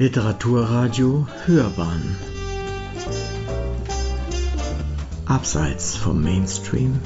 [0.00, 2.16] Literaturradio Hörbahn.
[5.26, 7.02] Abseits vom Mainstream.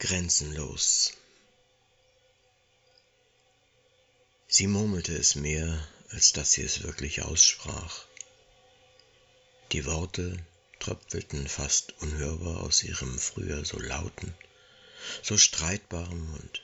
[0.00, 1.12] Grenzenlos.
[4.48, 5.78] Sie murmelte es mehr,
[6.10, 8.00] als dass sie es wirklich aussprach.
[9.70, 10.36] Die Worte
[10.80, 14.34] tröpfelten fast unhörbar aus ihrem früher so lauten,
[15.22, 16.62] so streitbaren Mund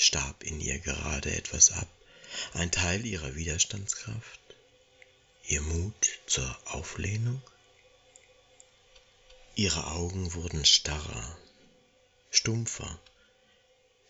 [0.00, 1.88] starb in ihr gerade etwas ab,
[2.54, 4.40] ein Teil ihrer Widerstandskraft,
[5.46, 7.42] ihr Mut zur Auflehnung?
[9.56, 11.38] Ihre Augen wurden starrer,
[12.30, 12.98] stumpfer,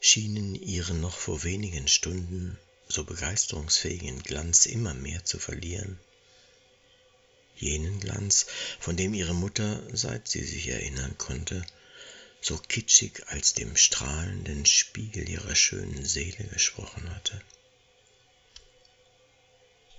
[0.01, 5.99] schienen ihren noch vor wenigen Stunden so begeisterungsfähigen Glanz immer mehr zu verlieren.
[7.57, 8.47] Jenen Glanz,
[8.79, 11.65] von dem ihre Mutter, seit sie sich erinnern konnte,
[12.41, 17.41] so kitschig als dem strahlenden Spiegel ihrer schönen Seele gesprochen hatte.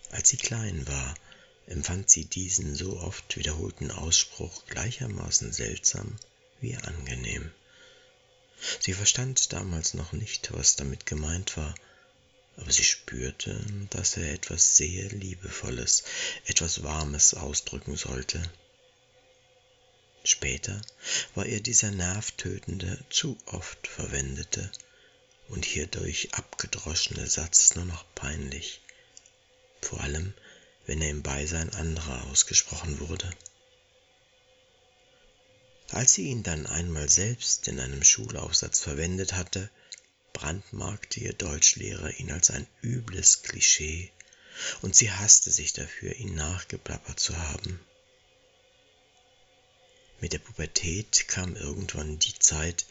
[0.10, 1.16] Als sie klein war,
[1.68, 6.18] empfand sie diesen so oft wiederholten Ausspruch gleichermaßen seltsam
[6.60, 7.52] wie angenehm.
[8.80, 11.74] Sie verstand damals noch nicht, was damit gemeint war,
[12.58, 16.04] aber sie spürte, dass er etwas sehr Liebevolles,
[16.46, 18.42] etwas Warmes ausdrücken sollte.
[20.24, 20.80] Später
[21.34, 24.72] war ihr dieser nervtötende, zu oft verwendete
[25.48, 28.82] und hierdurch abgedroschene Satz nur noch peinlich,
[29.82, 30.34] vor allem
[30.86, 33.30] wenn er im Beisein anderer ausgesprochen wurde.
[35.90, 39.70] Als sie ihn dann einmal selbst in einem Schulaufsatz verwendet hatte,
[40.34, 44.12] brandmarkte ihr Deutschlehrer ihn als ein übles Klischee,
[44.82, 47.80] und sie hasste sich dafür, ihn nachgeplappert zu haben.
[50.22, 52.86] Mit der Pubertät kam irgendwann die Zeit,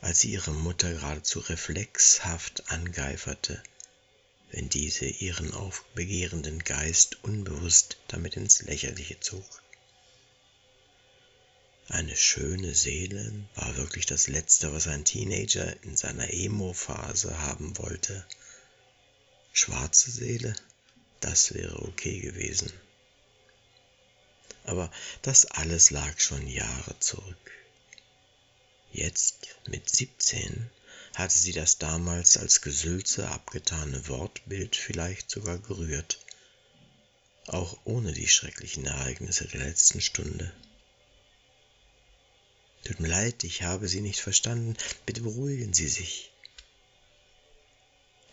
[0.00, 3.62] als sie ihre Mutter geradezu reflexhaft angeiferte,
[4.50, 9.44] wenn diese ihren aufbegehrenden Geist unbewusst damit ins Lächerliche zog.
[11.88, 18.26] Eine schöne Seele war wirklich das Letzte, was ein Teenager in seiner Emo-Phase haben wollte.
[19.52, 20.54] Schwarze Seele,
[21.20, 22.72] das wäre okay gewesen
[24.64, 24.90] aber
[25.22, 27.50] das alles lag schon Jahre zurück.
[28.92, 30.70] Jetzt, mit siebzehn,
[31.14, 36.18] hatte sie das damals als Gesülze abgetane Wortbild vielleicht sogar gerührt,
[37.46, 40.52] auch ohne die schrecklichen Ereignisse der letzten Stunde.
[42.84, 44.76] Tut mir leid, ich habe Sie nicht verstanden.
[45.04, 46.30] Bitte beruhigen Sie sich.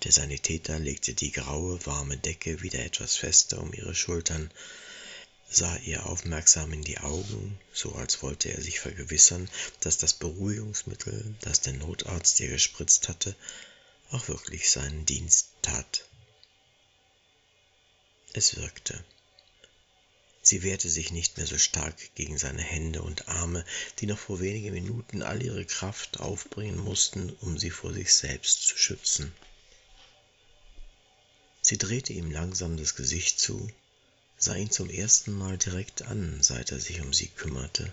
[0.04, 4.52] Der Sanitäter legte die graue, warme Decke wieder etwas fester um ihre Schultern
[5.50, 9.50] sah ihr aufmerksam in die Augen, so als wollte er sich vergewissern,
[9.80, 13.36] dass das Beruhigungsmittel, das der Notarzt ihr gespritzt hatte,
[14.12, 16.06] auch wirklich seinen Dienst tat.
[18.34, 19.04] Es wirkte.
[20.42, 23.66] Sie wehrte sich nicht mehr so stark gegen seine Hände und Arme,
[24.00, 28.66] die noch vor wenigen Minuten all ihre Kraft aufbringen mussten, um sie vor sich selbst
[28.66, 29.34] zu schützen.
[31.62, 33.70] Sie drehte ihm langsam das Gesicht zu
[34.40, 37.92] sah ihn zum ersten Mal direkt an, seit er sich um sie kümmerte.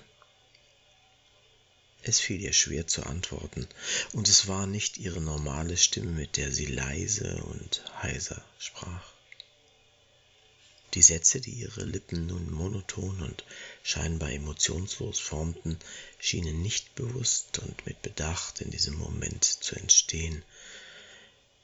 [2.02, 3.66] Es fiel ihr schwer zu antworten,
[4.12, 9.14] und es war nicht ihre normale Stimme, mit der sie leise und heiser sprach.
[10.92, 13.44] Die Sätze, die ihre Lippen nun monoton und
[13.82, 15.78] scheinbar emotionslos formten,
[16.20, 20.44] schienen nicht bewusst und mit Bedacht in diesem Moment zu entstehen.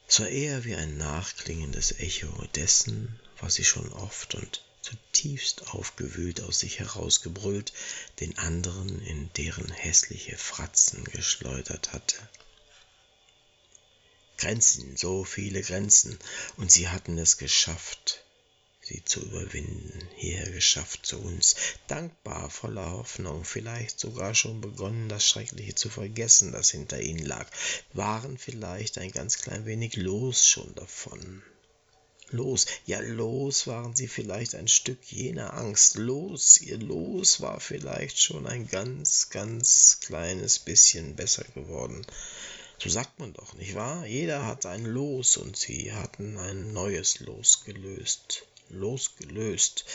[0.07, 6.41] Es war eher wie ein nachklingendes Echo dessen, was sie schon oft und zutiefst aufgewühlt
[6.41, 7.73] aus sich herausgebrüllt,
[8.19, 12.17] den anderen in deren hässliche Fratzen geschleudert hatte.
[14.37, 16.17] Grenzen, so viele Grenzen,
[16.57, 18.23] und sie hatten es geschafft,
[18.81, 21.55] sie zu überwinden, hierher geschafft zu uns,
[21.87, 27.47] dankbar, voller Hoffnung, vielleicht sogar schon begonnen, das Schreckliche zu vergessen, das hinter ihnen lag,
[27.93, 31.43] waren vielleicht ein ganz klein wenig los schon davon.
[32.33, 35.95] Los, ja los waren sie vielleicht ein Stück jener Angst.
[35.95, 42.05] Los, ihr Los war vielleicht schon ein ganz, ganz kleines bisschen besser geworden.
[42.77, 44.05] So sagt man doch, nicht wahr?
[44.05, 48.45] Jeder hat ein Los und sie hatten ein neues Los gelöst.
[48.69, 49.85] Losgelöst.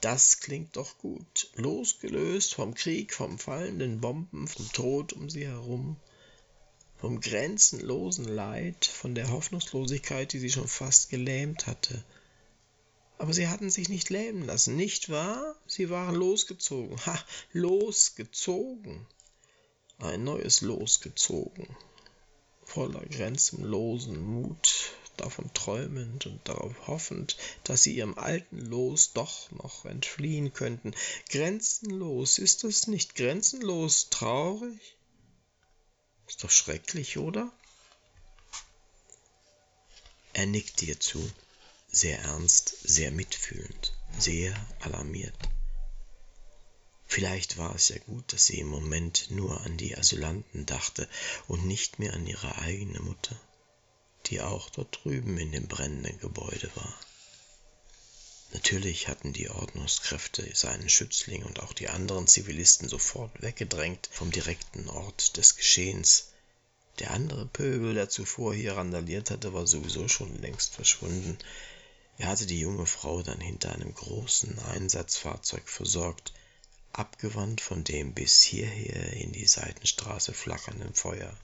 [0.00, 1.48] Das klingt doch gut.
[1.54, 5.96] Losgelöst vom Krieg, vom fallenden Bomben, vom Tod um sie herum
[7.04, 12.02] vom grenzenlosen Leid, von der Hoffnungslosigkeit, die sie schon fast gelähmt hatte.
[13.18, 15.54] Aber sie hatten sich nicht lähmen lassen, nicht wahr?
[15.66, 16.96] Sie waren losgezogen.
[17.04, 17.22] Ha,
[17.52, 19.06] losgezogen.
[19.98, 21.68] Ein neues losgezogen.
[22.64, 29.84] voller grenzenlosen Mut, davon träumend und darauf hoffend, dass sie ihrem alten Los doch noch
[29.84, 30.94] entfliehen könnten.
[31.28, 34.96] Grenzenlos, ist es nicht grenzenlos traurig?
[36.26, 37.50] Ist doch schrecklich, oder?
[40.32, 41.30] Er nickt ihr zu,
[41.90, 45.36] sehr ernst, sehr mitfühlend, sehr alarmiert.
[47.06, 51.08] Vielleicht war es ja gut, dass sie im Moment nur an die Asylanten dachte
[51.46, 53.40] und nicht mehr an ihre eigene Mutter,
[54.26, 56.98] die auch dort drüben in dem brennenden Gebäude war.
[58.54, 64.88] Natürlich hatten die Ordnungskräfte seinen Schützling und auch die anderen Zivilisten sofort weggedrängt vom direkten
[64.88, 66.28] Ort des Geschehens.
[67.00, 71.36] Der andere Pöbel, der zuvor hier randaliert hatte, war sowieso schon längst verschwunden.
[72.16, 76.32] Er hatte die junge Frau dann hinter einem großen Einsatzfahrzeug versorgt,
[76.92, 81.36] abgewandt von dem bis hierher in die Seitenstraße flackernden Feuer.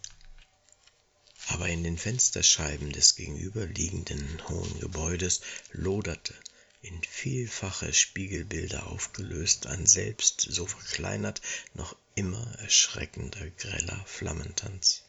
[1.49, 5.41] Aber in den Fensterscheiben des gegenüberliegenden hohen Gebäudes
[5.73, 6.35] loderte,
[6.82, 11.41] in vielfache Spiegelbilder aufgelöst, ein selbst so verkleinert,
[11.75, 15.05] noch immer erschreckender greller Flammentanz.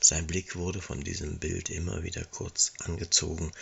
[0.00, 3.52] Sein Blick wurde von diesem Bild immer wieder kurz angezogen,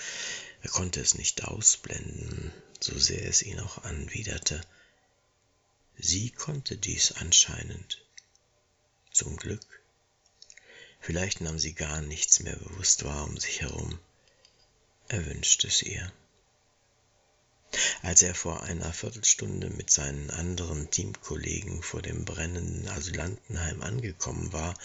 [0.62, 4.60] er konnte es nicht ausblenden, so sehr es ihn auch anwiderte,
[5.98, 8.04] Sie konnte dies anscheinend.
[9.12, 9.82] Zum Glück.
[11.00, 13.98] Vielleicht nahm sie gar nichts mehr bewusst wahr um sich herum.
[15.08, 16.12] Er wünschte es ihr.
[18.02, 24.78] Als er vor einer Viertelstunde mit seinen anderen Teamkollegen vor dem brennenden Asylantenheim angekommen war,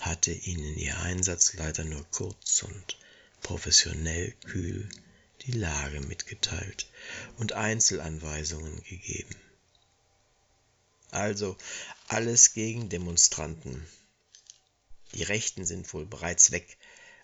[0.00, 2.98] hatte ihnen ihr Einsatzleiter nur kurz und
[3.42, 4.88] professionell kühl
[5.46, 6.90] die Lage mitgeteilt
[7.36, 9.36] und Einzelanweisungen gegeben.
[11.10, 11.56] Also
[12.08, 13.86] alles gegen Demonstranten.
[15.14, 16.76] Die Rechten sind wohl bereits weg.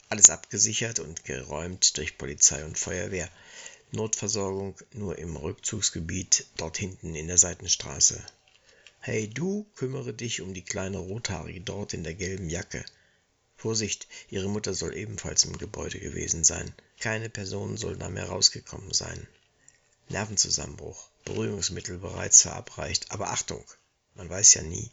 [0.08, 3.28] Alles abgesichert und geräumt durch Polizei und Feuerwehr.
[3.94, 8.20] Notversorgung nur im Rückzugsgebiet dort hinten in der Seitenstraße.
[8.98, 12.84] Hey, du kümmere dich um die kleine Rothaarige dort in der gelben Jacke.
[13.56, 16.74] Vorsicht, ihre Mutter soll ebenfalls im Gebäude gewesen sein.
[16.98, 19.26] Keine Person soll da mehr rausgekommen sein.
[20.08, 23.64] Nervenzusammenbruch, Beruhigungsmittel bereits verabreicht, aber Achtung,
[24.14, 24.90] man weiß ja nie.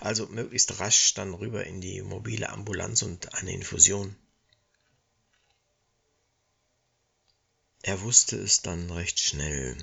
[0.00, 4.14] Also möglichst rasch dann rüber in die mobile Ambulanz und eine Infusion.
[7.86, 9.76] Er wusste es dann recht schnell.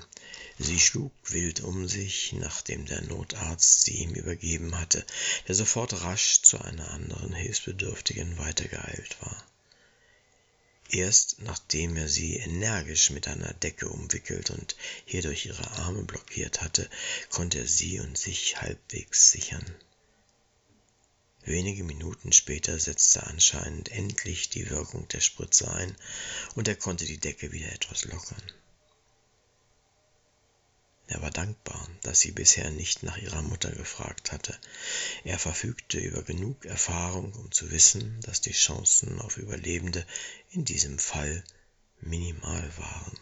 [0.58, 5.06] Sie schlug wild um sich, nachdem der Notarzt sie ihm übergeben hatte,
[5.48, 9.42] der sofort rasch zu einer anderen Hilfsbedürftigen weitergeeilt war.
[10.90, 16.90] Erst nachdem er sie energisch mit einer Decke umwickelt und hierdurch ihre Arme blockiert hatte,
[17.30, 19.64] konnte er sie und sich halbwegs sichern.
[21.44, 25.94] Wenige Minuten später setzte anscheinend endlich die Wirkung der Spritze ein
[26.54, 28.42] und er konnte die Decke wieder etwas lockern.
[31.06, 34.58] Er war dankbar, dass sie bisher nicht nach ihrer Mutter gefragt hatte.
[35.22, 40.06] Er verfügte über genug Erfahrung, um zu wissen, dass die Chancen auf Überlebende
[40.50, 41.44] in diesem Fall
[42.00, 43.18] minimal waren.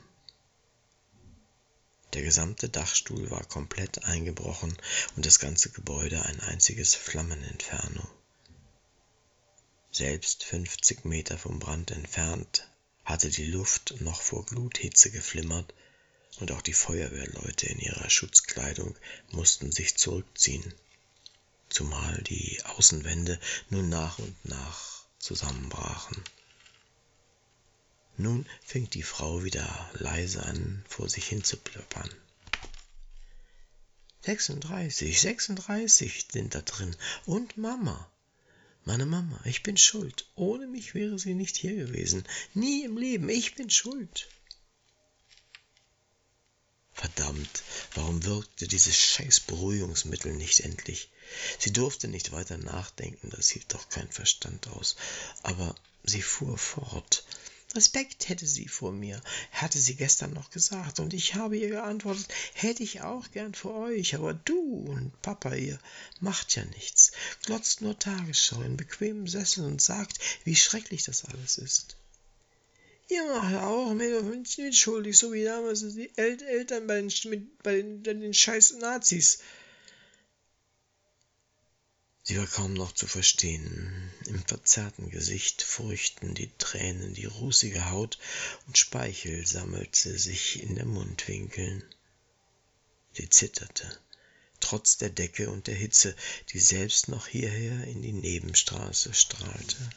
[2.12, 4.76] Der gesamte Dachstuhl war komplett eingebrochen
[5.16, 8.06] und das ganze Gebäude ein einziges Flammeninferno.
[9.90, 12.68] Selbst 50 Meter vom Brand entfernt
[13.04, 15.72] hatte die Luft noch vor Gluthitze geflimmert
[16.40, 18.96] und auch die Feuerwehrleute in ihrer Schutzkleidung
[19.30, 20.74] mussten sich zurückziehen,
[21.68, 23.38] zumal die Außenwände
[23.70, 26.22] nun nach und nach zusammenbrachen.
[28.16, 32.10] Nun fing die Frau wieder leise an, vor sich hin zu plappern.
[34.22, 36.94] 36, 36 sind da drin.
[37.26, 38.08] Und Mama.
[38.84, 40.26] Meine Mama, ich bin schuld.
[40.34, 42.24] Ohne mich wäre sie nicht hier gewesen.
[42.54, 44.28] Nie im Leben, ich bin schuld.
[46.92, 47.62] Verdammt,
[47.94, 51.10] warum wirkte dieses scheiß Beruhigungsmittel nicht endlich?
[51.58, 54.96] Sie durfte nicht weiter nachdenken, das hielt doch kein Verstand aus.
[55.42, 57.24] Aber sie fuhr fort.
[57.74, 62.26] Respekt hätte sie vor mir, hatte sie gestern noch gesagt, und ich habe ihr geantwortet,
[62.54, 65.78] hätte ich auch gern vor euch, aber du und Papa, ihr
[66.20, 67.12] macht ja nichts,
[67.44, 71.96] glotzt nur Tagesschau in bequemem Sessel und sagt, wie schrecklich das alles ist.
[73.08, 77.76] Ihr macht auch mit, schuldig, so wie damals die El Eltern bei den, mit, bei
[77.76, 79.40] den, den scheiß Nazis.
[82.32, 84.10] Sie war kaum noch zu verstehen.
[84.26, 88.18] Im verzerrten Gesicht furchten die Tränen die rußige Haut
[88.66, 91.84] und Speichel sammelte sich in den Mundwinkeln.
[93.12, 93.86] Sie zitterte,
[94.60, 96.16] trotz der Decke und der Hitze,
[96.54, 99.90] die selbst noch hierher in die Nebenstraße strahlte.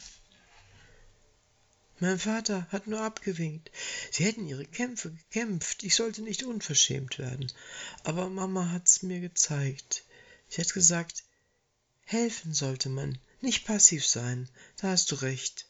[2.00, 3.70] Mein Vater hat nur abgewinkt.
[4.10, 5.84] Sie hätten ihre Kämpfe gekämpft.
[5.84, 7.50] Ich sollte nicht unverschämt werden.
[8.04, 10.04] Aber Mama hat's mir gezeigt.
[10.50, 11.25] Sie hat gesagt,
[12.06, 14.48] helfen sollte man, nicht passiv sein.
[14.76, 15.66] Da hast du recht.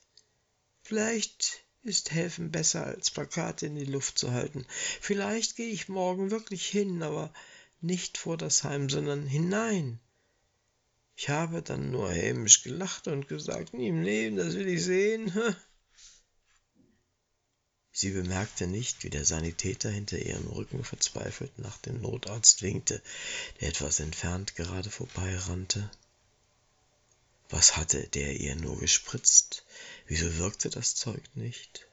[0.82, 4.66] Vielleicht ist helfen besser, als Plakate in die Luft zu halten.
[5.00, 7.32] Vielleicht gehe ich morgen wirklich hin, aber
[7.80, 9.98] nicht vor das Heim, sondern hinein.
[11.16, 15.32] Ich habe dann nur hämisch gelacht und gesagt, nie im Leben, das will ich sehen.
[17.92, 23.00] Sie bemerkte nicht, wie der Sanitäter hinter ihrem Rücken verzweifelt nach dem Notarzt winkte,
[23.60, 25.90] der etwas entfernt gerade vorbeirannte.
[27.48, 29.64] Was hatte der ihr nur gespritzt?
[30.06, 31.86] Wieso wirkte das Zeug nicht?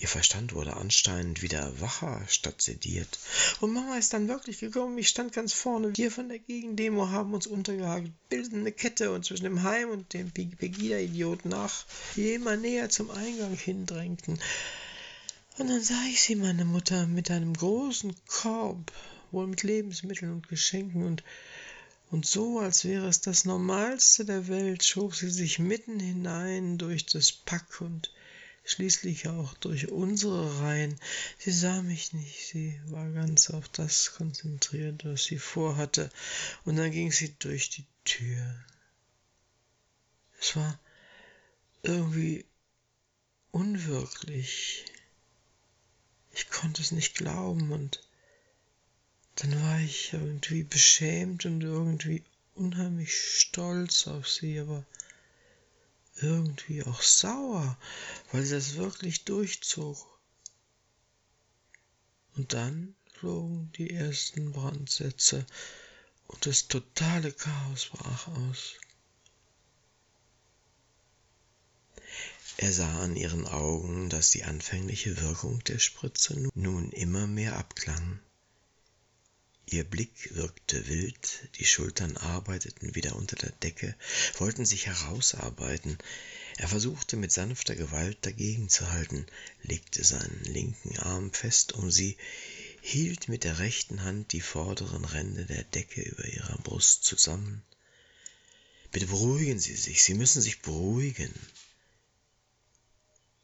[0.00, 3.18] Ihr Verstand wurde anscheinend wieder wacher statt sediert.
[3.60, 4.96] Und Mama ist dann wirklich gekommen.
[4.96, 5.94] Ich stand ganz vorne.
[5.94, 10.14] Wir von der Gegendemo haben uns untergehakt, bilden eine Kette und zwischen dem Heim und
[10.14, 11.84] dem Pegida-Idiot nach,
[12.16, 14.40] die immer näher zum Eingang hindrängten.
[15.58, 18.90] Und dann sah ich sie, meine Mutter, mit einem großen Korb,
[19.30, 21.22] wohl mit Lebensmitteln und Geschenken und
[22.10, 27.06] und so, als wäre es das Normalste der Welt, schob sie sich mitten hinein durch
[27.06, 28.12] das Pack und
[28.64, 30.98] schließlich auch durch unsere Reihen.
[31.38, 36.10] Sie sah mich nicht, sie war ganz auf das konzentriert, was sie vorhatte,
[36.64, 38.64] und dann ging sie durch die Tür.
[40.40, 40.80] Es war
[41.82, 42.44] irgendwie
[43.52, 44.84] unwirklich.
[46.32, 48.00] Ich konnte es nicht glauben und
[49.40, 52.22] dann war ich irgendwie beschämt und irgendwie
[52.54, 54.84] unheimlich stolz auf sie, aber
[56.16, 57.78] irgendwie auch sauer,
[58.32, 59.96] weil sie das wirklich durchzog.
[62.36, 65.46] Und dann flogen die ersten Brandsätze
[66.26, 68.74] und das totale Chaos brach aus.
[72.58, 78.20] Er sah an ihren Augen, dass die anfängliche Wirkung der Spritze nun immer mehr abklang.
[79.72, 83.94] Ihr Blick wirkte wild, die Schultern arbeiteten wieder unter der Decke,
[84.38, 85.96] wollten sich herausarbeiten.
[86.56, 89.26] Er versuchte mit sanfter Gewalt dagegenzuhalten,
[89.62, 92.16] legte seinen linken Arm fest um sie,
[92.80, 97.62] hielt mit der rechten Hand die vorderen Ränder der Decke über ihrer Brust zusammen.
[98.90, 101.32] Bitte beruhigen Sie sich, Sie müssen sich beruhigen.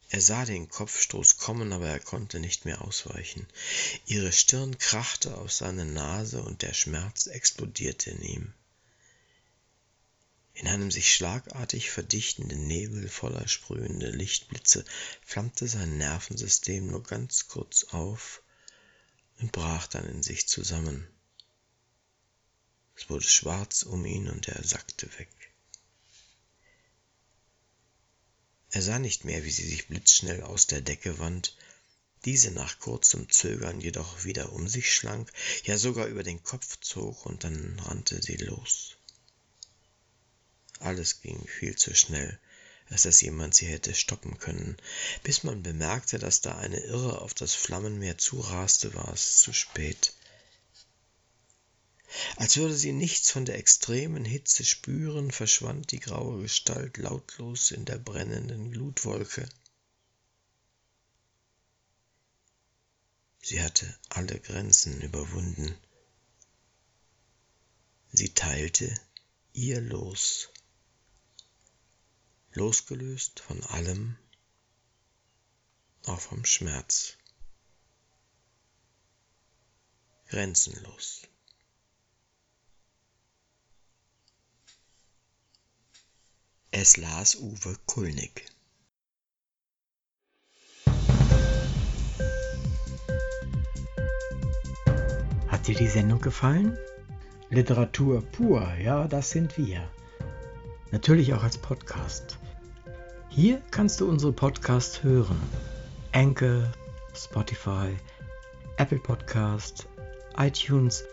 [0.09, 3.47] Er sah den Kopfstoß kommen, aber er konnte nicht mehr ausweichen.
[4.07, 8.55] Ihre Stirn krachte aus seiner Nase und der Schmerz explodierte in ihm.
[10.55, 14.85] In einem sich schlagartig verdichtenden Nebel voller sprühender Lichtblitze
[15.23, 18.43] flammte sein Nervensystem nur ganz kurz auf
[19.39, 21.07] und brach dann in sich zusammen.
[22.95, 25.29] Es wurde schwarz um ihn und er sackte weg.
[28.77, 31.57] Er sah nicht mehr, wie sie sich blitzschnell aus der Decke wand,
[32.27, 35.31] diese nach kurzem Zögern jedoch wieder um sich schlang,
[35.65, 38.99] ja sogar über den Kopf zog, und dann rannte sie los.
[40.79, 42.39] Alles ging viel zu schnell,
[42.91, 44.77] als dass jemand sie hätte stoppen können.
[45.23, 50.13] Bis man bemerkte, dass da eine Irre auf das Flammenmeer zuraste, war es zu spät.
[52.37, 57.85] Als würde sie nichts von der extremen Hitze spüren, verschwand die graue Gestalt lautlos in
[57.85, 59.49] der brennenden Glutwolke.
[63.43, 65.77] Sie hatte alle Grenzen überwunden.
[68.13, 68.93] Sie teilte
[69.53, 70.49] ihr Los,
[72.53, 74.17] losgelöst von allem,
[76.07, 77.17] auch vom Schmerz,
[80.27, 81.23] grenzenlos.
[86.79, 88.45] Es las Uwe Kulnig.
[95.49, 96.77] Hat dir die Sendung gefallen?
[97.49, 99.89] Literatur pur, ja, das sind wir.
[100.91, 102.39] Natürlich auch als Podcast.
[103.31, 105.41] Hier kannst du unsere Podcasts hören.
[106.13, 106.71] Anchor,
[107.15, 107.97] Spotify,
[108.77, 109.89] Apple Podcast,
[110.37, 111.05] iTunes,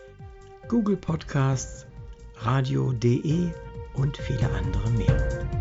[0.68, 1.86] Google Podcasts,
[2.36, 3.50] radio.de
[3.94, 5.53] und viele andere mehr.